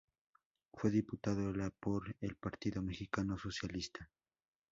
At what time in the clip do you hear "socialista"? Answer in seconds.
3.37-4.09